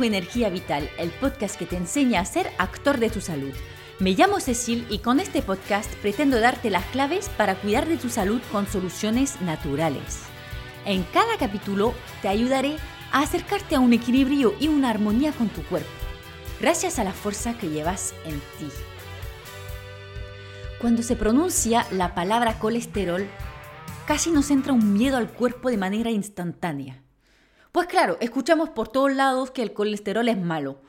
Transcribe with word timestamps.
Tu 0.00 0.06
energía 0.06 0.48
vital, 0.48 0.88
el 0.96 1.10
podcast 1.10 1.58
que 1.58 1.66
te 1.66 1.76
enseña 1.76 2.20
a 2.20 2.24
ser 2.24 2.50
actor 2.56 2.98
de 2.98 3.10
tu 3.10 3.20
salud. 3.20 3.52
Me 3.98 4.12
llamo 4.12 4.40
Cecil 4.40 4.86
y 4.88 5.00
con 5.00 5.20
este 5.20 5.42
podcast 5.42 5.92
pretendo 5.96 6.40
darte 6.40 6.70
las 6.70 6.86
claves 6.86 7.28
para 7.28 7.56
cuidar 7.56 7.86
de 7.86 7.98
tu 7.98 8.08
salud 8.08 8.40
con 8.50 8.66
soluciones 8.66 9.42
naturales. 9.42 10.20
En 10.86 11.02
cada 11.12 11.36
capítulo 11.36 11.92
te 12.22 12.28
ayudaré 12.28 12.78
a 13.12 13.20
acercarte 13.20 13.74
a 13.74 13.80
un 13.80 13.92
equilibrio 13.92 14.54
y 14.58 14.68
una 14.68 14.88
armonía 14.88 15.32
con 15.32 15.50
tu 15.50 15.62
cuerpo, 15.64 15.90
gracias 16.62 16.98
a 16.98 17.04
la 17.04 17.12
fuerza 17.12 17.58
que 17.58 17.68
llevas 17.68 18.14
en 18.24 18.40
ti. 18.58 18.70
Cuando 20.80 21.02
se 21.02 21.14
pronuncia 21.14 21.86
la 21.90 22.14
palabra 22.14 22.58
colesterol, 22.58 23.28
casi 24.06 24.30
nos 24.30 24.50
entra 24.50 24.72
un 24.72 24.94
miedo 24.94 25.18
al 25.18 25.28
cuerpo 25.30 25.68
de 25.68 25.76
manera 25.76 26.10
instantánea. 26.10 27.02
Pues 27.72 27.86
claro, 27.86 28.16
escuchamos 28.20 28.68
por 28.70 28.88
todos 28.88 29.14
lados 29.14 29.52
que 29.52 29.62
el 29.62 29.72
colesterol 29.72 30.28
es 30.28 30.38
malo, 30.38 30.80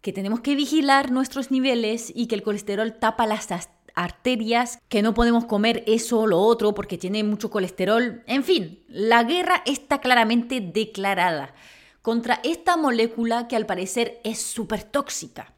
que 0.00 0.12
tenemos 0.12 0.40
que 0.40 0.54
vigilar 0.54 1.10
nuestros 1.10 1.50
niveles 1.50 2.12
y 2.14 2.28
que 2.28 2.36
el 2.36 2.44
colesterol 2.44 2.92
tapa 2.92 3.26
las 3.26 3.48
arterias, 3.96 4.78
que 4.88 5.02
no 5.02 5.12
podemos 5.12 5.44
comer 5.44 5.82
eso 5.88 6.20
o 6.20 6.26
lo 6.28 6.38
otro 6.40 6.72
porque 6.72 6.98
tiene 6.98 7.24
mucho 7.24 7.50
colesterol. 7.50 8.22
En 8.26 8.44
fin, 8.44 8.84
la 8.86 9.24
guerra 9.24 9.62
está 9.66 10.00
claramente 10.00 10.60
declarada 10.60 11.52
contra 12.00 12.38
esta 12.44 12.76
molécula 12.76 13.48
que 13.48 13.56
al 13.56 13.66
parecer 13.66 14.20
es 14.22 14.40
súper 14.40 14.84
tóxica 14.84 15.52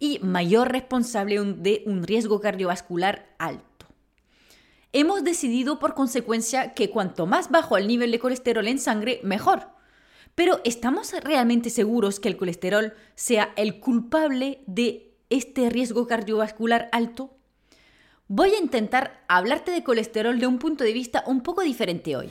y 0.00 0.18
mayor 0.22 0.72
responsable 0.72 1.40
de 1.40 1.84
un 1.86 2.02
riesgo 2.02 2.40
cardiovascular 2.40 3.28
alto. 3.38 3.86
Hemos 4.92 5.22
decidido 5.22 5.78
por 5.78 5.94
consecuencia 5.94 6.74
que 6.74 6.90
cuanto 6.90 7.26
más 7.26 7.48
bajo 7.48 7.76
el 7.76 7.86
nivel 7.86 8.10
de 8.10 8.18
colesterol 8.18 8.66
en 8.66 8.80
sangre, 8.80 9.20
mejor 9.22 9.78
pero 10.34 10.60
¿estamos 10.64 11.12
realmente 11.22 11.70
seguros 11.70 12.20
que 12.20 12.28
el 12.28 12.36
colesterol 12.36 12.94
sea 13.14 13.52
el 13.56 13.80
culpable 13.80 14.62
de 14.66 15.14
este 15.28 15.70
riesgo 15.70 16.06
cardiovascular 16.06 16.88
alto? 16.92 17.36
Voy 18.28 18.50
a 18.50 18.58
intentar 18.58 19.24
hablarte 19.28 19.72
de 19.72 19.82
colesterol 19.82 20.38
de 20.38 20.46
un 20.46 20.58
punto 20.58 20.84
de 20.84 20.92
vista 20.92 21.24
un 21.26 21.42
poco 21.42 21.62
diferente 21.62 22.16
hoy. 22.16 22.30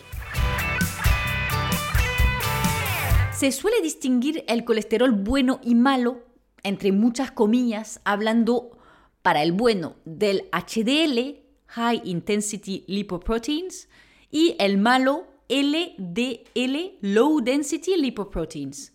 Se 3.39 3.51
suele 3.51 3.81
distinguir 3.81 4.43
el 4.47 4.65
colesterol 4.65 5.11
bueno 5.11 5.59
y 5.63 5.75
malo, 5.75 6.23
entre 6.63 6.91
muchas 6.91 7.31
comillas, 7.31 8.01
hablando 8.03 8.77
para 9.21 9.43
el 9.43 9.51
bueno 9.51 9.95
del 10.05 10.49
HDL, 10.51 11.39
High 11.67 12.01
Intensity 12.03 12.83
Lipoproteins, 12.87 13.87
y 14.31 14.55
el 14.59 14.77
malo 14.77 15.27
LDL, 15.49 16.97
Low 17.01 17.41
Density 17.41 17.97
Lipoproteins. 17.97 18.93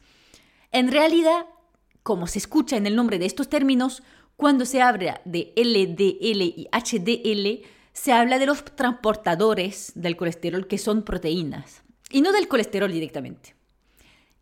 En 0.72 0.90
realidad, 0.90 1.46
como 2.02 2.26
se 2.26 2.38
escucha 2.38 2.76
en 2.76 2.86
el 2.86 2.96
nombre 2.96 3.18
de 3.18 3.26
estos 3.26 3.48
términos, 3.48 4.02
cuando 4.36 4.64
se 4.64 4.80
habla 4.80 5.20
de 5.24 5.52
LDL 5.56 6.42
y 6.42 6.68
HDL, 6.72 7.66
se 7.92 8.12
habla 8.12 8.38
de 8.38 8.46
los 8.46 8.64
transportadores 8.64 9.92
del 9.94 10.16
colesterol 10.16 10.66
que 10.66 10.78
son 10.78 11.02
proteínas, 11.02 11.82
y 12.10 12.20
no 12.22 12.32
del 12.32 12.48
colesterol 12.48 12.90
directamente. 12.90 13.54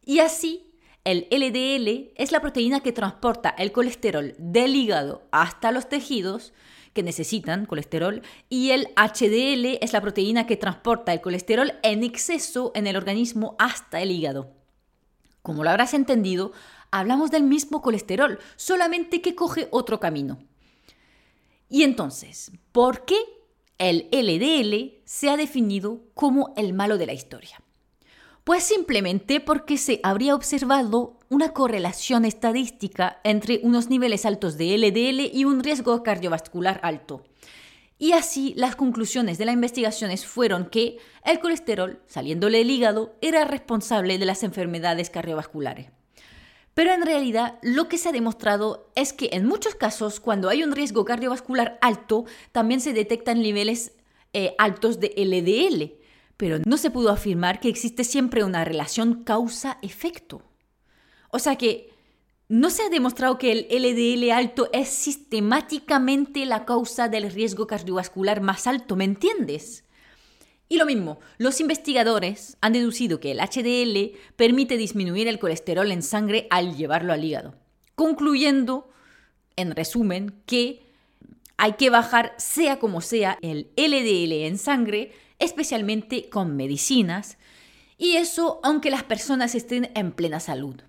Y 0.04 0.20
así, 0.20 0.72
el 1.04 1.26
LDL 1.30 2.12
es 2.16 2.32
la 2.32 2.40
proteína 2.40 2.80
que 2.80 2.92
transporta 2.92 3.50
el 3.50 3.72
colesterol 3.72 4.34
del 4.38 4.76
hígado 4.76 5.22
hasta 5.32 5.72
los 5.72 5.88
tejidos 5.88 6.52
que 6.92 7.02
necesitan 7.02 7.66
colesterol 7.66 8.22
y 8.48 8.70
el 8.70 8.88
HDL 8.96 9.78
es 9.80 9.92
la 9.92 10.00
proteína 10.00 10.46
que 10.46 10.56
transporta 10.56 11.12
el 11.12 11.20
colesterol 11.20 11.72
en 11.82 12.04
exceso 12.04 12.72
en 12.74 12.86
el 12.86 12.96
organismo 12.96 13.56
hasta 13.58 14.00
el 14.00 14.10
hígado. 14.10 14.52
Como 15.42 15.64
lo 15.64 15.70
habrás 15.70 15.94
entendido, 15.94 16.52
hablamos 16.90 17.30
del 17.30 17.42
mismo 17.42 17.82
colesterol, 17.82 18.38
solamente 18.56 19.20
que 19.20 19.34
coge 19.34 19.68
otro 19.70 19.98
camino. 19.98 20.38
Y 21.68 21.82
entonces, 21.82 22.52
¿por 22.70 23.04
qué 23.04 23.16
el 23.78 24.08
LDL 24.12 25.02
se 25.04 25.30
ha 25.30 25.36
definido 25.36 26.02
como 26.14 26.52
el 26.56 26.74
malo 26.74 26.98
de 26.98 27.06
la 27.06 27.14
historia? 27.14 27.60
Pues 28.44 28.64
simplemente 28.64 29.40
porque 29.40 29.78
se 29.78 30.00
habría 30.02 30.34
observado 30.34 31.18
una 31.32 31.54
correlación 31.54 32.26
estadística 32.26 33.18
entre 33.24 33.60
unos 33.62 33.88
niveles 33.88 34.26
altos 34.26 34.58
de 34.58 34.76
LDL 34.76 35.34
y 35.34 35.46
un 35.46 35.64
riesgo 35.64 36.02
cardiovascular 36.02 36.78
alto. 36.82 37.24
Y 37.98 38.12
así 38.12 38.52
las 38.54 38.76
conclusiones 38.76 39.38
de 39.38 39.46
las 39.46 39.54
investigaciones 39.54 40.26
fueron 40.26 40.66
que 40.66 40.98
el 41.24 41.40
colesterol, 41.40 42.02
saliéndole 42.06 42.58
del 42.58 42.70
hígado, 42.70 43.16
era 43.22 43.46
responsable 43.46 44.18
de 44.18 44.26
las 44.26 44.42
enfermedades 44.42 45.08
cardiovasculares. 45.08 45.86
Pero 46.74 46.92
en 46.92 47.00
realidad 47.00 47.58
lo 47.62 47.88
que 47.88 47.96
se 47.96 48.10
ha 48.10 48.12
demostrado 48.12 48.90
es 48.94 49.14
que 49.14 49.30
en 49.32 49.46
muchos 49.46 49.74
casos 49.74 50.20
cuando 50.20 50.50
hay 50.50 50.62
un 50.62 50.72
riesgo 50.72 51.06
cardiovascular 51.06 51.78
alto 51.80 52.26
también 52.52 52.82
se 52.82 52.92
detectan 52.92 53.40
niveles 53.40 53.92
eh, 54.34 54.54
altos 54.58 55.00
de 55.00 55.14
LDL 55.16 56.02
pero 56.36 56.58
no 56.66 56.76
se 56.76 56.90
pudo 56.90 57.10
afirmar 57.10 57.60
que 57.60 57.68
existe 57.68 58.02
siempre 58.02 58.42
una 58.42 58.64
relación 58.64 59.22
causa-efecto. 59.22 60.42
O 61.32 61.38
sea 61.38 61.56
que 61.56 61.90
no 62.48 62.68
se 62.68 62.82
ha 62.82 62.90
demostrado 62.90 63.38
que 63.38 63.50
el 63.50 63.66
LDL 63.70 64.30
alto 64.32 64.68
es 64.74 64.90
sistemáticamente 64.90 66.44
la 66.44 66.66
causa 66.66 67.08
del 67.08 67.32
riesgo 67.32 67.66
cardiovascular 67.66 68.42
más 68.42 68.66
alto, 68.66 68.96
¿me 68.96 69.04
entiendes? 69.04 69.84
Y 70.68 70.76
lo 70.76 70.84
mismo, 70.84 71.20
los 71.38 71.58
investigadores 71.60 72.58
han 72.60 72.74
deducido 72.74 73.18
que 73.18 73.30
el 73.30 73.40
HDL 73.40 74.18
permite 74.36 74.76
disminuir 74.76 75.26
el 75.26 75.38
colesterol 75.38 75.90
en 75.90 76.02
sangre 76.02 76.46
al 76.50 76.76
llevarlo 76.76 77.14
al 77.14 77.24
hígado, 77.24 77.54
concluyendo, 77.94 78.90
en 79.56 79.74
resumen, 79.74 80.34
que 80.44 80.82
hay 81.56 81.72
que 81.74 81.88
bajar, 81.88 82.34
sea 82.36 82.78
como 82.78 83.00
sea, 83.00 83.38
el 83.40 83.70
LDL 83.76 84.44
en 84.44 84.58
sangre 84.58 85.12
especialmente 85.38 86.28
con 86.28 86.56
medicinas, 86.56 87.38
y 87.96 88.16
eso 88.16 88.60
aunque 88.62 88.90
las 88.90 89.04
personas 89.04 89.54
estén 89.54 89.90
en 89.94 90.12
plena 90.12 90.38
salud. 90.38 90.82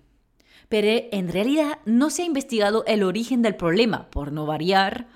Pero 0.74 1.06
en 1.12 1.28
realidad 1.28 1.78
no 1.84 2.10
se 2.10 2.22
ha 2.22 2.24
investigado 2.24 2.82
el 2.88 3.04
origen 3.04 3.42
del 3.42 3.54
problema, 3.54 4.10
por 4.10 4.32
no 4.32 4.44
variar. 4.44 5.06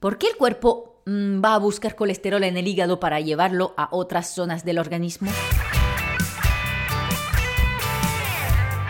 ¿Por 0.00 0.18
qué 0.18 0.26
el 0.26 0.34
cuerpo 0.34 1.00
mm, 1.06 1.44
va 1.44 1.54
a 1.54 1.58
buscar 1.58 1.94
colesterol 1.94 2.42
en 2.42 2.56
el 2.56 2.66
hígado 2.66 2.98
para 2.98 3.20
llevarlo 3.20 3.72
a 3.76 3.86
otras 3.92 4.34
zonas 4.34 4.64
del 4.64 4.80
organismo? 4.80 5.30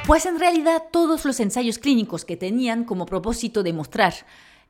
Pues 0.06 0.24
en 0.24 0.40
realidad 0.40 0.84
todos 0.90 1.26
los 1.26 1.38
ensayos 1.38 1.78
clínicos 1.78 2.24
que 2.24 2.38
tenían 2.38 2.84
como 2.84 3.04
propósito 3.04 3.62
demostrar 3.62 4.14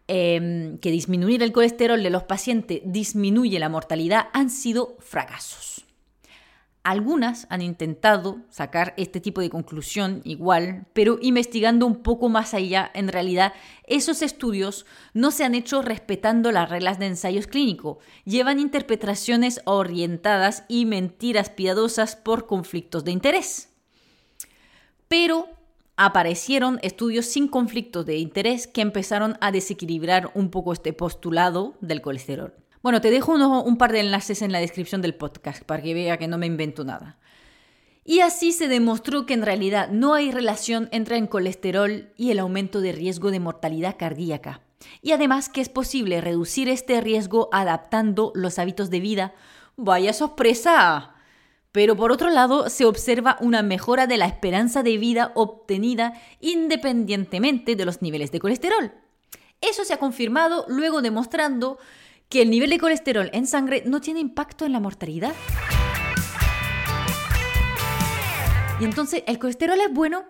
Em, 0.09 0.79
que 0.79 0.93
disminuir 0.93 1.43
el 1.43 1.51
colesterol 1.51 2.01
de 2.01 2.11
los 2.11 2.23
pacientes 2.23 2.81
disminuye 2.85 3.59
la 3.59 3.69
mortalidad 3.69 4.29
han 4.33 4.51
sido 4.51 4.97
fracasos. 5.01 5.86
Algunas 6.87 7.49
han 7.51 7.63
intentado 7.63 8.43
sacar 8.49 8.95
este 8.97 9.19
tipo 9.19 9.41
de 9.41 9.51
conclusión 9.51 10.21
igual, 10.23 10.87
pero 10.93 11.19
investigando 11.21 11.85
un 11.85 11.97
poco 11.97 12.29
más 12.29 12.55
allá, 12.55 12.93
en 12.95 13.09
realidad 13.09 13.55
esos 13.89 14.23
estudios 14.23 14.87
no 15.13 15.33
se 15.33 15.43
han 15.43 15.57
hecho 15.57 15.83
respetando 15.83 16.53
las 16.53 16.71
reglas 16.71 17.01
de 17.01 17.07
ensayos 17.07 17.49
clínicos, 17.49 17.99
llevan 18.25 18.61
interpretaciones 18.61 19.63
orientadas 19.65 20.63
y 20.69 20.87
mentiras 20.87 21.51
piadosas 21.51 22.15
por 22.15 22.47
conflictos 22.47 23.03
de 23.03 23.11
interés. 23.11 23.69
Pero 25.09 25.49
aparecieron 25.97 26.79
estudios 26.83 27.27
sin 27.27 27.49
conflictos 27.49 28.07
de 28.07 28.19
interés 28.19 28.69
que 28.69 28.83
empezaron 28.83 29.37
a 29.41 29.51
desequilibrar 29.51 30.31
un 30.35 30.53
poco 30.53 30.73
este 30.73 30.93
postulado 30.93 31.75
del 31.81 32.01
colesterol. 32.01 32.55
Bueno, 32.87 33.01
te 33.01 33.11
dejo 33.11 33.33
un 33.33 33.79
par 33.79 33.91
de 33.91 33.99
enlaces 33.99 34.43
en 34.43 34.53
la 34.53 34.61
descripción 34.61 35.03
del 35.03 35.17
podcast 35.17 35.65
para 35.65 35.83
que 35.83 35.93
vea 35.93 36.19
que 36.19 36.29
no 36.29 36.39
me 36.39 36.47
invento 36.47 36.85
nada. 36.85 37.19
Y 38.05 38.21
así 38.21 38.53
se 38.53 38.69
demostró 38.69 39.27
que 39.27 39.35
en 39.35 39.43
realidad 39.43 39.89
no 39.89 40.15
hay 40.15 40.31
relación 40.31 40.89
entre 40.93 41.19
el 41.19 41.29
colesterol 41.29 42.13
y 42.17 42.31
el 42.31 42.39
aumento 42.39 42.81
de 42.81 42.93
riesgo 42.93 43.33
de 43.33 43.41
mortalidad 43.41 43.97
cardíaca. 43.99 44.61
Y 45.03 45.11
además 45.11 45.49
que 45.49 45.63
es 45.63 45.69
posible 45.69 46.21
reducir 46.21 46.69
este 46.69 47.01
riesgo 47.01 47.49
adaptando 47.51 48.31
los 48.37 48.57
hábitos 48.61 48.89
de 48.89 49.01
vida. 49.01 49.35
¡Vaya 49.75 50.13
sorpresa! 50.13 51.17
Pero 51.73 51.97
por 51.97 52.13
otro 52.13 52.31
lado, 52.31 52.71
se 52.71 52.85
observa 52.85 53.37
una 53.41 53.63
mejora 53.63 54.07
de 54.07 54.17
la 54.17 54.27
esperanza 54.27 54.85
de 54.85 54.97
vida 54.97 55.33
obtenida 55.35 56.13
independientemente 56.39 57.75
de 57.75 57.85
los 57.85 58.01
niveles 58.01 58.31
de 58.31 58.39
colesterol. 58.39 58.93
Eso 59.61 59.85
se 59.85 59.93
ha 59.93 59.99
confirmado 59.99 60.67
luego 60.69 61.03
demostrando 61.03 61.79
que 62.29 62.43
el 62.43 62.51
nivel 62.51 62.71
de 62.71 62.79
colesterol 62.79 63.31
en 63.33 63.47
sangre 63.47 63.83
no 63.87 64.01
tiene 64.01 64.21
impacto 64.21 64.65
en 64.65 64.73
la 64.73 64.81
mortalidad. 64.81 65.35
Y 68.81 68.85
entonces, 68.85 69.23
¿el 69.27 69.39
colesterol 69.39 69.81
es 69.81 69.93
bueno? 69.93 70.25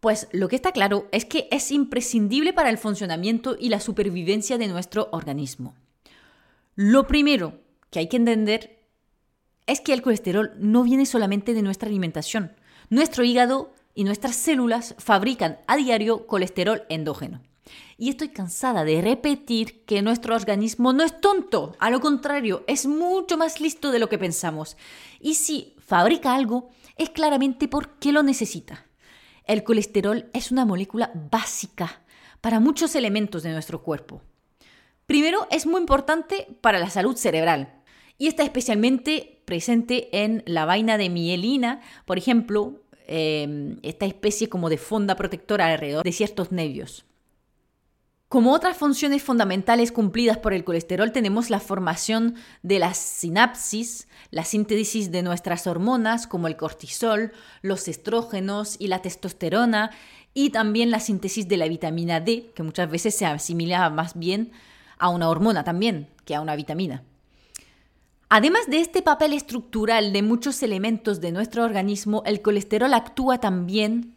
Pues 0.00 0.28
lo 0.32 0.48
que 0.48 0.56
está 0.56 0.72
claro 0.72 1.08
es 1.12 1.24
que 1.24 1.48
es 1.50 1.70
imprescindible 1.70 2.52
para 2.52 2.68
el 2.68 2.76
funcionamiento 2.76 3.56
y 3.58 3.70
la 3.70 3.80
supervivencia 3.80 4.58
de 4.58 4.68
nuestro 4.68 5.08
organismo. 5.12 5.74
Lo 6.74 7.06
primero 7.06 7.60
que 7.90 8.00
hay 8.00 8.08
que 8.08 8.16
entender 8.16 8.80
es 9.66 9.80
que 9.80 9.94
el 9.94 10.02
colesterol 10.02 10.52
no 10.58 10.82
viene 10.82 11.06
solamente 11.06 11.54
de 11.54 11.62
nuestra 11.62 11.88
alimentación. 11.88 12.52
Nuestro 12.90 13.24
hígado 13.24 13.72
y 13.94 14.04
nuestras 14.04 14.36
células 14.36 14.94
fabrican 14.98 15.58
a 15.66 15.76
diario 15.76 16.26
colesterol 16.26 16.82
endógeno. 16.90 17.40
Y 17.96 18.10
estoy 18.10 18.28
cansada 18.28 18.84
de 18.84 19.00
repetir 19.00 19.84
que 19.84 20.02
nuestro 20.02 20.34
organismo 20.34 20.92
no 20.92 21.04
es 21.04 21.20
tonto, 21.20 21.76
a 21.78 21.90
lo 21.90 22.00
contrario, 22.00 22.64
es 22.66 22.86
mucho 22.86 23.36
más 23.36 23.60
listo 23.60 23.90
de 23.90 23.98
lo 23.98 24.08
que 24.08 24.18
pensamos. 24.18 24.76
Y 25.20 25.34
si 25.34 25.74
fabrica 25.78 26.34
algo, 26.34 26.70
es 26.96 27.10
claramente 27.10 27.68
porque 27.68 28.12
lo 28.12 28.22
necesita. 28.22 28.86
El 29.44 29.62
colesterol 29.62 30.30
es 30.32 30.50
una 30.50 30.64
molécula 30.64 31.12
básica 31.30 32.02
para 32.40 32.60
muchos 32.60 32.94
elementos 32.94 33.42
de 33.42 33.52
nuestro 33.52 33.82
cuerpo. 33.82 34.22
Primero, 35.06 35.46
es 35.50 35.66
muy 35.66 35.80
importante 35.80 36.46
para 36.60 36.78
la 36.78 36.90
salud 36.90 37.16
cerebral 37.16 37.82
y 38.16 38.26
está 38.26 38.42
especialmente 38.42 39.42
presente 39.44 40.22
en 40.22 40.42
la 40.46 40.64
vaina 40.64 40.96
de 40.96 41.10
mielina, 41.10 41.80
por 42.06 42.16
ejemplo, 42.16 42.82
em, 43.06 43.78
esta 43.82 44.06
especie 44.06 44.48
como 44.48 44.70
de 44.70 44.78
fonda 44.78 45.16
protectora 45.16 45.66
alrededor 45.66 46.04
de 46.04 46.12
ciertos 46.12 46.52
nervios. 46.52 47.04
Como 48.34 48.50
otras 48.50 48.76
funciones 48.76 49.22
fundamentales 49.22 49.92
cumplidas 49.92 50.38
por 50.38 50.54
el 50.54 50.64
colesterol 50.64 51.12
tenemos 51.12 51.50
la 51.50 51.60
formación 51.60 52.34
de 52.64 52.80
las 52.80 52.98
sinapsis, 52.98 54.08
la 54.32 54.42
síntesis 54.42 55.12
de 55.12 55.22
nuestras 55.22 55.68
hormonas 55.68 56.26
como 56.26 56.48
el 56.48 56.56
cortisol, 56.56 57.30
los 57.62 57.86
estrógenos 57.86 58.74
y 58.80 58.88
la 58.88 59.00
testosterona, 59.00 59.92
y 60.34 60.50
también 60.50 60.90
la 60.90 60.98
síntesis 60.98 61.46
de 61.46 61.58
la 61.58 61.68
vitamina 61.68 62.18
D, 62.18 62.50
que 62.56 62.64
muchas 62.64 62.90
veces 62.90 63.14
se 63.14 63.24
asimila 63.24 63.88
más 63.88 64.18
bien 64.18 64.50
a 64.98 65.10
una 65.10 65.28
hormona 65.28 65.62
también 65.62 66.08
que 66.24 66.34
a 66.34 66.40
una 66.40 66.56
vitamina. 66.56 67.04
Además 68.30 68.62
de 68.66 68.80
este 68.80 69.00
papel 69.00 69.32
estructural 69.32 70.12
de 70.12 70.22
muchos 70.22 70.60
elementos 70.64 71.20
de 71.20 71.30
nuestro 71.30 71.62
organismo, 71.62 72.24
el 72.26 72.42
colesterol 72.42 72.94
actúa 72.94 73.38
también 73.38 74.16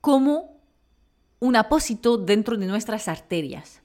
como 0.00 0.52
un 1.42 1.56
apósito 1.56 2.18
dentro 2.18 2.56
de 2.56 2.66
nuestras 2.66 3.08
arterias. 3.08 3.82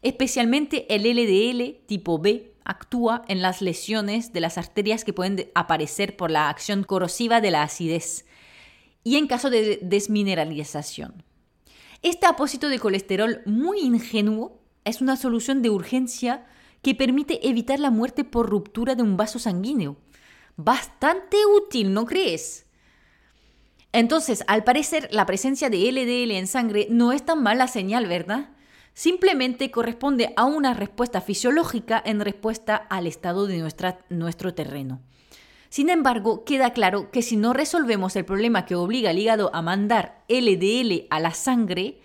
Especialmente 0.00 0.86
el 0.94 1.02
LDL 1.02 1.84
tipo 1.84 2.20
B 2.20 2.54
actúa 2.64 3.24
en 3.26 3.42
las 3.42 3.62
lesiones 3.62 4.32
de 4.32 4.38
las 4.38 4.58
arterias 4.58 5.02
que 5.02 5.12
pueden 5.12 5.50
aparecer 5.56 6.16
por 6.16 6.30
la 6.30 6.48
acción 6.48 6.84
corrosiva 6.84 7.40
de 7.40 7.50
la 7.50 7.64
acidez 7.64 8.26
y 9.02 9.16
en 9.16 9.26
caso 9.26 9.50
de 9.50 9.80
desmineralización. 9.82 11.24
Este 12.02 12.26
apósito 12.26 12.68
de 12.68 12.78
colesterol 12.78 13.42
muy 13.44 13.80
ingenuo 13.80 14.60
es 14.84 15.00
una 15.00 15.16
solución 15.16 15.62
de 15.62 15.70
urgencia 15.70 16.46
que 16.80 16.94
permite 16.94 17.48
evitar 17.48 17.80
la 17.80 17.90
muerte 17.90 18.22
por 18.22 18.48
ruptura 18.48 18.94
de 18.94 19.02
un 19.02 19.16
vaso 19.16 19.40
sanguíneo. 19.40 19.96
Bastante 20.56 21.38
útil, 21.56 21.92
¿no 21.92 22.06
crees? 22.06 22.66
Entonces, 23.92 24.44
al 24.46 24.64
parecer, 24.64 25.08
la 25.10 25.26
presencia 25.26 25.68
de 25.68 25.90
LDL 25.90 26.32
en 26.32 26.46
sangre 26.46 26.86
no 26.90 27.12
es 27.12 27.24
tan 27.24 27.42
mala 27.42 27.66
señal, 27.66 28.06
¿verdad? 28.06 28.50
Simplemente 28.94 29.70
corresponde 29.70 30.32
a 30.36 30.44
una 30.44 30.74
respuesta 30.74 31.20
fisiológica 31.20 32.00
en 32.04 32.20
respuesta 32.20 32.76
al 32.76 33.06
estado 33.06 33.46
de 33.46 33.66
nuestro 34.10 34.54
terreno. 34.54 35.00
Sin 35.70 35.88
embargo, 35.88 36.44
queda 36.44 36.72
claro 36.72 37.10
que 37.12 37.22
si 37.22 37.36
no 37.36 37.52
resolvemos 37.52 38.16
el 38.16 38.24
problema 38.24 38.66
que 38.66 38.74
obliga 38.74 39.10
al 39.10 39.18
hígado 39.18 39.50
a 39.54 39.62
mandar 39.62 40.24
LDL 40.28 41.06
a 41.10 41.20
la 41.20 41.32
sangre, 41.32 42.00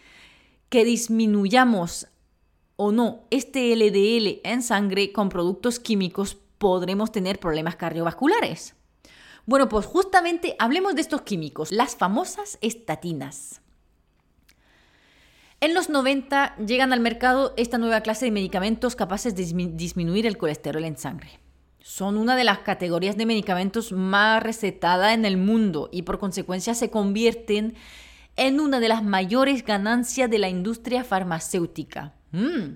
que 0.69 0.85
disminuyamos 0.85 2.07
o 2.75 2.91
no 2.91 3.23
este 3.31 3.75
LDL 3.75 4.41
en 4.43 4.61
sangre 4.61 5.11
con 5.11 5.29
productos 5.29 5.79
químicos, 5.79 6.37
podremos 6.57 7.11
tener 7.11 7.39
problemas 7.39 7.75
cardiovasculares. 7.75 8.74
Bueno, 9.45 9.69
pues 9.69 9.85
justamente 9.85 10.55
hablemos 10.57 10.95
de 10.95 11.01
estos 11.01 11.21
químicos, 11.21 11.71
las 11.71 11.95
famosas 11.95 12.57
estatinas. 12.61 13.61
En 15.61 15.73
los 15.73 15.89
90 15.89 16.57
llegan 16.57 16.93
al 16.93 16.99
mercado 16.99 17.53
esta 17.55 17.77
nueva 17.77 18.01
clase 18.01 18.25
de 18.25 18.31
medicamentos 18.31 18.95
capaces 18.95 19.35
de 19.35 19.45
disminuir 19.73 20.25
el 20.25 20.37
colesterol 20.37 20.83
en 20.83 20.97
sangre. 20.97 21.39
Son 21.79 22.17
una 22.17 22.35
de 22.35 22.43
las 22.43 22.59
categorías 22.59 23.15
de 23.15 23.27
medicamentos 23.27 23.91
más 23.91 24.41
recetada 24.41 25.13
en 25.13 25.23
el 25.23 25.37
mundo 25.37 25.89
y 25.91 26.01
por 26.01 26.19
consecuencia 26.19 26.73
se 26.73 26.89
convierten 26.89 27.75
en 28.35 28.59
una 28.59 28.79
de 28.79 28.89
las 28.89 29.03
mayores 29.03 29.63
ganancias 29.63 30.29
de 30.29 30.39
la 30.39 30.49
industria 30.49 31.03
farmacéutica. 31.03 32.13
Mm, 32.31 32.73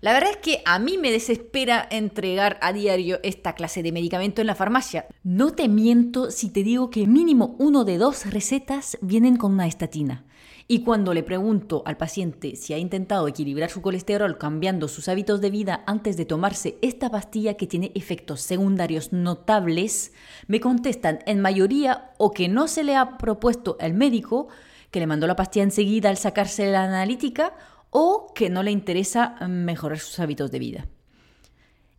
la 0.00 0.12
verdad 0.12 0.30
es 0.30 0.36
que 0.36 0.62
a 0.64 0.78
mí 0.78 0.96
me 0.96 1.10
desespera 1.10 1.86
entregar 1.90 2.58
a 2.62 2.72
diario 2.72 3.18
esta 3.24 3.54
clase 3.54 3.82
de 3.82 3.90
medicamento 3.90 4.40
en 4.40 4.46
la 4.46 4.54
farmacia. 4.54 5.06
No 5.24 5.52
te 5.52 5.68
miento 5.68 6.30
si 6.30 6.50
te 6.50 6.62
digo 6.62 6.88
que 6.88 7.08
mínimo 7.08 7.56
uno 7.58 7.84
de 7.84 7.98
dos 7.98 8.26
recetas 8.30 8.96
vienen 9.00 9.36
con 9.36 9.52
una 9.54 9.66
estatina. 9.66 10.24
Y 10.70 10.84
cuando 10.84 11.14
le 11.14 11.22
pregunto 11.22 11.82
al 11.86 11.96
paciente 11.96 12.54
si 12.54 12.74
ha 12.74 12.78
intentado 12.78 13.26
equilibrar 13.26 13.70
su 13.70 13.80
colesterol 13.82 14.36
cambiando 14.38 14.86
sus 14.86 15.08
hábitos 15.08 15.40
de 15.40 15.50
vida 15.50 15.82
antes 15.86 16.16
de 16.16 16.26
tomarse 16.26 16.78
esta 16.82 17.10
pastilla 17.10 17.54
que 17.54 17.66
tiene 17.66 17.90
efectos 17.94 18.42
secundarios 18.42 19.12
notables, 19.12 20.12
me 20.46 20.60
contestan 20.60 21.20
en 21.26 21.40
mayoría 21.40 22.12
o 22.18 22.32
que 22.32 22.48
no 22.48 22.68
se 22.68 22.84
le 22.84 22.96
ha 22.96 23.16
propuesto 23.16 23.78
el 23.80 23.94
médico, 23.94 24.48
que 24.90 25.00
le 25.00 25.06
mandó 25.06 25.26
la 25.26 25.36
pastilla 25.36 25.64
enseguida 25.64 26.10
al 26.10 26.18
sacarse 26.18 26.70
la 26.70 26.84
analítica, 26.84 27.54
o 27.90 28.32
que 28.34 28.50
no 28.50 28.62
le 28.62 28.70
interesa 28.70 29.36
mejorar 29.48 29.98
sus 29.98 30.18
hábitos 30.20 30.50
de 30.50 30.58
vida. 30.58 30.88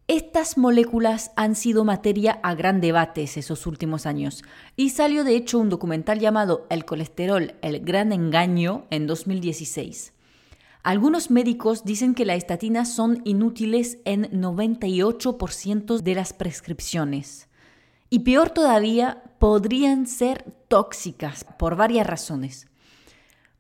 Estas 0.07 0.57
moléculas 0.57 1.31
han 1.35 1.53
sido 1.53 1.85
materia 1.85 2.39
a 2.41 2.55
gran 2.55 2.81
debates 2.81 3.37
esos 3.37 3.67
últimos 3.67 4.07
años 4.07 4.43
y 4.75 4.89
salió 4.89 5.23
de 5.23 5.35
hecho 5.35 5.59
un 5.59 5.69
documental 5.69 6.19
llamado 6.19 6.65
El 6.71 6.83
colesterol, 6.85 7.53
el 7.61 7.81
gran 7.81 8.11
engaño 8.11 8.87
en 8.89 9.05
2016. 9.05 10.13
Algunos 10.81 11.29
médicos 11.29 11.83
dicen 11.83 12.15
que 12.15 12.25
las 12.25 12.37
estatinas 12.37 12.91
son 12.91 13.21
inútiles 13.25 13.99
en 14.05 14.31
98% 14.31 15.99
de 15.99 16.15
las 16.15 16.33
prescripciones. 16.33 17.47
Y 18.09 18.19
peor 18.19 18.49
todavía, 18.49 19.21
podrían 19.39 20.07
ser 20.07 20.43
tóxicas 20.67 21.45
por 21.57 21.75
varias 21.75 22.07
razones. 22.07 22.68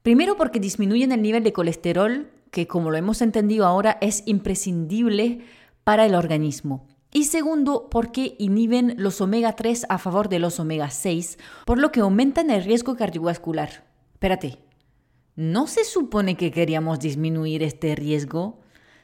Primero 0.03 0.37
porque 0.37 0.59
disminuyen 0.59 1.11
el 1.11 1.21
nivel 1.21 1.43
de 1.43 1.53
colesterol, 1.53 2.31
que 2.51 2.67
como 2.67 2.89
lo 2.89 2.97
hemos 2.97 3.21
entendido 3.21 3.65
ahora 3.65 3.97
es 4.01 4.23
imprescindible 4.25 5.41
para 5.83 6.05
el 6.05 6.15
organismo. 6.15 6.87
Y 7.11 7.25
segundo, 7.25 7.89
porque 7.89 8.35
inhiben 8.37 8.95
los 8.97 9.19
omega 9.19 9.55
3 9.55 9.87
a 9.89 9.97
favor 9.97 10.29
de 10.29 10.39
los 10.39 10.59
omega 10.59 10.89
6, 10.89 11.37
por 11.65 11.79
lo 11.79 11.91
que 11.91 12.01
aumentan 12.01 12.49
el 12.49 12.63
riesgo 12.63 12.95
cardiovascular. 12.95 13.83
Espérate, 14.13 14.59
¿no 15.35 15.67
se 15.67 15.83
supone 15.83 16.35
que 16.35 16.51
queríamos 16.51 16.99
disminuir 16.99 17.63
este 17.63 17.95
riesgo? 17.95 18.59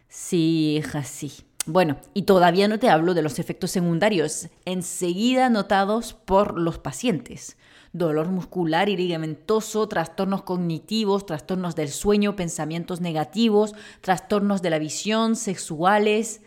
Sí, 0.08 0.76
hija, 0.78 1.04
sí. 1.04 1.34
Bueno, 1.66 1.98
y 2.14 2.24
todavía 2.24 2.68
no 2.68 2.78
te 2.78 2.90
hablo 2.90 3.16
de 3.16 3.24
los 3.24 3.40
efectos 3.40 3.72
secundarios, 3.72 4.50
enseguida 4.66 5.50
notados 5.50 6.14
por 6.14 6.60
los 6.60 6.78
pacientes 6.78 7.58
dolor 7.98 8.28
muscular 8.28 8.90
y 8.90 8.98
ligamentoso, 8.98 9.88
trastornos 9.88 10.44
cognitivos, 10.44 11.26
trastornos 11.26 11.76
del 11.76 11.90
sueño, 11.90 12.36
pensamientos 12.36 13.00
negativos, 13.00 13.74
trastornos 14.02 14.62
de 14.62 14.70
la 14.70 14.80
visión, 14.80 15.36
sexuales. 15.36 16.42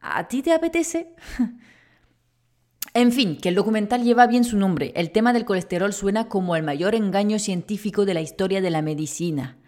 ¿A 0.00 0.26
ti 0.26 0.42
te 0.42 0.52
apetece? 0.52 1.14
en 2.94 3.12
fin, 3.12 3.38
que 3.38 3.50
el 3.50 3.54
documental 3.54 4.02
lleva 4.02 4.26
bien 4.26 4.44
su 4.44 4.56
nombre. 4.56 4.92
El 4.96 5.12
tema 5.12 5.32
del 5.32 5.44
colesterol 5.44 5.92
suena 5.92 6.28
como 6.28 6.56
el 6.56 6.64
mayor 6.64 6.96
engaño 6.96 7.38
científico 7.38 8.04
de 8.04 8.14
la 8.14 8.20
historia 8.20 8.60
de 8.60 8.70
la 8.70 8.82
medicina. 8.82 9.59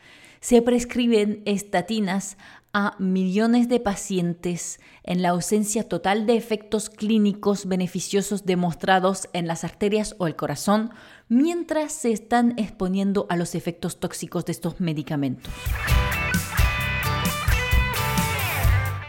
Se 0.42 0.60
prescriben 0.60 1.40
estatinas 1.44 2.36
a 2.72 2.96
millones 2.98 3.68
de 3.68 3.78
pacientes 3.78 4.80
en 5.04 5.22
la 5.22 5.28
ausencia 5.28 5.88
total 5.88 6.26
de 6.26 6.36
efectos 6.36 6.90
clínicos 6.90 7.66
beneficiosos 7.66 8.44
demostrados 8.44 9.28
en 9.34 9.46
las 9.46 9.62
arterias 9.62 10.16
o 10.18 10.26
el 10.26 10.34
corazón, 10.34 10.90
mientras 11.28 11.92
se 11.92 12.10
están 12.10 12.58
exponiendo 12.58 13.26
a 13.30 13.36
los 13.36 13.54
efectos 13.54 14.00
tóxicos 14.00 14.44
de 14.44 14.50
estos 14.50 14.80
medicamentos. 14.80 15.52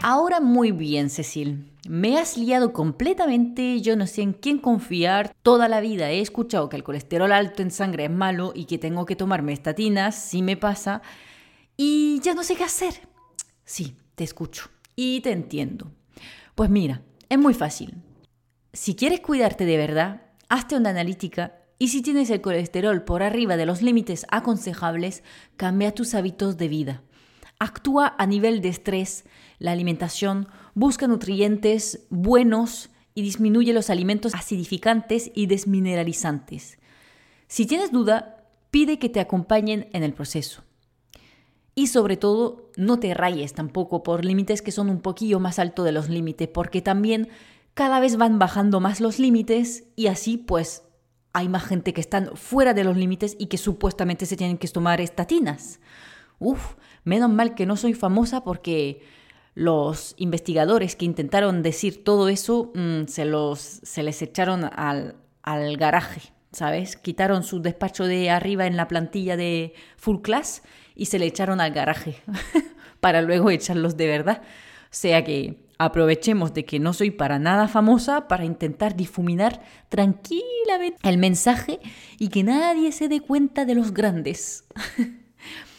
Ahora 0.06 0.38
muy 0.38 0.70
bien, 0.70 1.08
Cecil. 1.08 1.72
Me 1.88 2.18
has 2.18 2.36
liado 2.36 2.74
completamente, 2.74 3.80
yo 3.80 3.96
no 3.96 4.06
sé 4.06 4.20
en 4.20 4.34
quién 4.34 4.58
confiar. 4.58 5.34
Toda 5.42 5.66
la 5.66 5.80
vida 5.80 6.10
he 6.10 6.20
escuchado 6.20 6.68
que 6.68 6.76
el 6.76 6.84
colesterol 6.84 7.32
alto 7.32 7.62
en 7.62 7.70
sangre 7.70 8.04
es 8.04 8.10
malo 8.10 8.52
y 8.54 8.66
que 8.66 8.76
tengo 8.76 9.06
que 9.06 9.16
tomarme 9.16 9.54
estatinas 9.54 10.14
si 10.14 10.42
me 10.42 10.58
pasa. 10.58 11.00
Y 11.78 12.20
ya 12.20 12.34
no 12.34 12.44
sé 12.44 12.54
qué 12.54 12.64
hacer. 12.64 13.08
Sí, 13.64 13.96
te 14.14 14.24
escucho 14.24 14.68
y 14.94 15.22
te 15.22 15.32
entiendo. 15.32 15.90
Pues 16.54 16.68
mira, 16.68 17.00
es 17.30 17.38
muy 17.38 17.54
fácil. 17.54 17.94
Si 18.74 18.96
quieres 18.96 19.20
cuidarte 19.20 19.64
de 19.64 19.78
verdad, 19.78 20.20
hazte 20.50 20.76
una 20.76 20.90
analítica 20.90 21.62
y 21.78 21.88
si 21.88 22.02
tienes 22.02 22.28
el 22.28 22.42
colesterol 22.42 23.04
por 23.04 23.22
arriba 23.22 23.56
de 23.56 23.64
los 23.64 23.80
límites 23.80 24.26
aconsejables, 24.30 25.22
cambia 25.56 25.94
tus 25.94 26.14
hábitos 26.14 26.58
de 26.58 26.68
vida. 26.68 27.02
Actúa 27.64 28.14
a 28.18 28.26
nivel 28.26 28.60
de 28.60 28.68
estrés, 28.68 29.24
la 29.58 29.72
alimentación, 29.72 30.48
busca 30.74 31.06
nutrientes 31.06 32.04
buenos 32.10 32.90
y 33.14 33.22
disminuye 33.22 33.72
los 33.72 33.88
alimentos 33.88 34.34
acidificantes 34.34 35.30
y 35.34 35.46
desmineralizantes. 35.46 36.78
Si 37.48 37.64
tienes 37.64 37.90
duda, 37.90 38.44
pide 38.70 38.98
que 38.98 39.08
te 39.08 39.18
acompañen 39.18 39.88
en 39.94 40.02
el 40.02 40.12
proceso. 40.12 40.62
Y 41.74 41.86
sobre 41.86 42.18
todo, 42.18 42.70
no 42.76 43.00
te 43.00 43.14
rayes 43.14 43.54
tampoco 43.54 44.02
por 44.02 44.26
límites 44.26 44.60
que 44.60 44.70
son 44.70 44.90
un 44.90 45.00
poquillo 45.00 45.40
más 45.40 45.58
alto 45.58 45.84
de 45.84 45.92
los 45.92 46.10
límites, 46.10 46.48
porque 46.48 46.82
también 46.82 47.30
cada 47.72 47.98
vez 47.98 48.18
van 48.18 48.38
bajando 48.38 48.78
más 48.78 49.00
los 49.00 49.18
límites 49.18 49.84
y 49.96 50.08
así 50.08 50.36
pues 50.36 50.82
hay 51.32 51.48
más 51.48 51.64
gente 51.64 51.94
que 51.94 52.02
están 52.02 52.36
fuera 52.36 52.74
de 52.74 52.84
los 52.84 52.94
límites 52.94 53.36
y 53.38 53.46
que 53.46 53.56
supuestamente 53.56 54.26
se 54.26 54.36
tienen 54.36 54.58
que 54.58 54.68
tomar 54.68 55.00
estatinas. 55.00 55.80
Uf, 56.38 56.74
menos 57.04 57.30
mal 57.30 57.54
que 57.54 57.66
no 57.66 57.76
soy 57.76 57.94
famosa 57.94 58.42
porque 58.42 59.02
los 59.54 60.14
investigadores 60.18 60.96
que 60.96 61.04
intentaron 61.04 61.62
decir 61.62 62.02
todo 62.02 62.28
eso 62.28 62.72
mm, 62.74 63.04
se, 63.06 63.24
los, 63.24 63.60
se 63.60 64.02
les 64.02 64.20
echaron 64.22 64.64
al, 64.64 65.16
al 65.42 65.76
garaje, 65.76 66.32
¿sabes? 66.50 66.96
Quitaron 66.96 67.44
su 67.44 67.62
despacho 67.62 68.04
de 68.04 68.30
arriba 68.30 68.66
en 68.66 68.76
la 68.76 68.88
plantilla 68.88 69.36
de 69.36 69.74
full 69.96 70.22
class 70.22 70.62
y 70.96 71.06
se 71.06 71.18
le 71.18 71.26
echaron 71.26 71.60
al 71.60 71.72
garaje 71.72 72.16
para 73.00 73.22
luego 73.22 73.50
echarlos 73.50 73.96
de 73.96 74.06
verdad. 74.06 74.42
O 74.42 74.96
sea 74.96 75.24
que 75.24 75.64
aprovechemos 75.78 76.54
de 76.54 76.64
que 76.64 76.78
no 76.80 76.92
soy 76.92 77.10
para 77.10 77.38
nada 77.38 77.68
famosa 77.68 78.28
para 78.28 78.44
intentar 78.44 78.96
difuminar 78.96 79.62
tranquilamente 79.88 80.98
el 81.02 81.18
mensaje 81.18 81.80
y 82.18 82.28
que 82.28 82.42
nadie 82.42 82.92
se 82.92 83.08
dé 83.08 83.20
cuenta 83.20 83.64
de 83.64 83.74
los 83.74 83.92
grandes. 83.92 84.64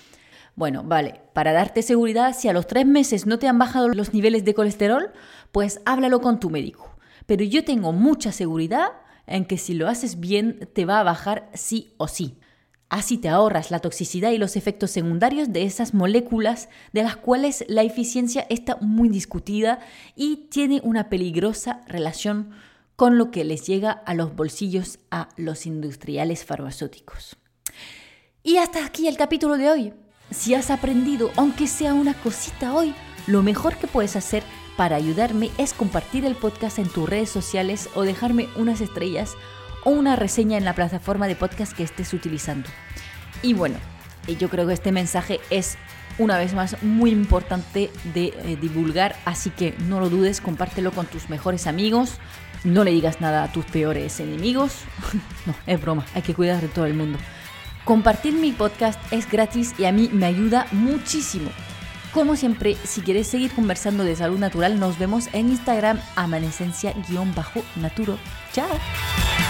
bueno, 0.55 0.83
vale, 0.83 1.21
para 1.33 1.51
darte 1.51 1.81
seguridad, 1.81 2.33
si 2.37 2.47
a 2.47 2.53
los 2.53 2.65
tres 2.65 2.85
meses 2.85 3.25
no 3.25 3.39
te 3.39 3.47
han 3.47 3.59
bajado 3.59 3.89
los 3.89 4.13
niveles 4.13 4.45
de 4.45 4.53
colesterol, 4.53 5.11
pues 5.51 5.81
háblalo 5.85 6.21
con 6.21 6.39
tu 6.39 6.49
médico. 6.49 6.95
Pero 7.25 7.43
yo 7.43 7.65
tengo 7.65 7.91
mucha 7.91 8.31
seguridad 8.31 8.93
en 9.27 9.45
que 9.45 9.57
si 9.57 9.73
lo 9.73 9.89
haces 9.89 10.19
bien 10.19 10.69
te 10.73 10.85
va 10.85 10.99
a 10.99 11.03
bajar 11.03 11.49
sí 11.53 11.93
o 11.97 12.07
sí. 12.07 12.39
Así 12.87 13.17
te 13.17 13.27
ahorras 13.27 13.71
la 13.71 13.79
toxicidad 13.79 14.31
y 14.31 14.37
los 14.37 14.55
efectos 14.55 14.91
secundarios 14.91 15.51
de 15.51 15.63
esas 15.63 15.93
moléculas 15.93 16.69
de 16.93 17.03
las 17.03 17.17
cuales 17.17 17.65
la 17.67 17.83
eficiencia 17.83 18.45
está 18.49 18.77
muy 18.79 19.09
discutida 19.09 19.79
y 20.15 20.47
tiene 20.49 20.79
una 20.83 21.09
peligrosa 21.09 21.81
relación 21.87 22.51
con 22.95 23.17
lo 23.17 23.31
que 23.31 23.43
les 23.43 23.65
llega 23.65 23.91
a 23.91 24.13
los 24.13 24.35
bolsillos 24.35 24.99
a 25.11 25.29
los 25.35 25.65
industriales 25.65 26.45
farmacéuticos. 26.45 27.35
Y 28.43 28.57
hasta 28.57 28.85
aquí 28.85 29.07
el 29.07 29.17
capítulo 29.17 29.57
de 29.57 29.69
hoy. 29.69 29.93
Si 30.31 30.55
has 30.55 30.71
aprendido, 30.71 31.31
aunque 31.35 31.67
sea 31.67 31.93
una 31.93 32.13
cosita 32.13 32.73
hoy, 32.73 32.93
lo 33.27 33.43
mejor 33.43 33.77
que 33.77 33.87
puedes 33.87 34.15
hacer 34.15 34.43
para 34.75 34.95
ayudarme 34.95 35.51
es 35.57 35.73
compartir 35.73 36.25
el 36.25 36.35
podcast 36.35 36.79
en 36.79 36.89
tus 36.89 37.07
redes 37.07 37.29
sociales 37.29 37.89
o 37.95 38.01
dejarme 38.01 38.49
unas 38.55 38.81
estrellas 38.81 39.35
o 39.83 39.91
una 39.91 40.15
reseña 40.15 40.57
en 40.57 40.65
la 40.65 40.73
plataforma 40.73 41.27
de 41.27 41.35
podcast 41.35 41.73
que 41.73 41.83
estés 41.83 42.13
utilizando. 42.13 42.67
Y 43.41 43.53
bueno, 43.53 43.77
yo 44.39 44.49
creo 44.49 44.67
que 44.67 44.73
este 44.73 44.91
mensaje 44.91 45.39
es 45.49 45.77
una 46.17 46.37
vez 46.37 46.53
más 46.53 46.81
muy 46.81 47.11
importante 47.11 47.91
de 48.13 48.27
eh, 48.27 48.57
divulgar, 48.59 49.15
así 49.25 49.49
que 49.49 49.75
no 49.87 49.99
lo 49.99 50.09
dudes, 50.09 50.41
compártelo 50.41 50.91
con 50.91 51.05
tus 51.05 51.29
mejores 51.29 51.67
amigos, 51.67 52.15
no 52.63 52.83
le 52.83 52.91
digas 52.91 53.21
nada 53.21 53.43
a 53.43 53.51
tus 53.51 53.65
peores 53.65 54.19
enemigos. 54.19 54.79
no, 55.45 55.53
es 55.67 55.79
broma, 55.79 56.05
hay 56.15 56.23
que 56.23 56.33
cuidar 56.33 56.61
de 56.61 56.67
todo 56.67 56.85
el 56.85 56.95
mundo. 56.95 57.19
Compartir 57.85 58.33
mi 58.33 58.51
podcast 58.51 58.99
es 59.13 59.31
gratis 59.31 59.75
y 59.77 59.85
a 59.85 59.91
mí 59.91 60.09
me 60.11 60.25
ayuda 60.25 60.65
muchísimo. 60.71 61.51
Como 62.11 62.35
siempre, 62.35 62.75
si 62.83 63.01
quieres 63.01 63.27
seguir 63.27 63.53
conversando 63.53 64.03
de 64.03 64.15
salud 64.15 64.39
natural, 64.39 64.79
nos 64.79 64.97
vemos 64.97 65.29
en 65.33 65.51
Instagram 65.51 65.99
amanecencia-naturo. 66.15 68.17
Chao. 68.53 69.44